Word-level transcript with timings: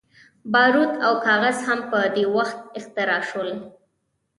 باروت 0.51 0.93
او 1.05 1.13
کاغذ 1.25 1.57
هم 1.67 1.79
په 1.89 1.99
دې 2.15 2.25
وخت 2.35 2.57
کې 2.63 2.73
اختراع 2.79 3.21
شول. 3.29 3.49